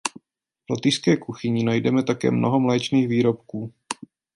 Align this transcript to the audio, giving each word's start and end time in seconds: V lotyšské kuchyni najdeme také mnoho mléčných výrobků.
V 0.65 0.69
lotyšské 0.69 1.17
kuchyni 1.17 1.63
najdeme 1.63 2.03
také 2.03 2.31
mnoho 2.31 2.59
mléčných 2.59 3.07
výrobků. 3.07 3.73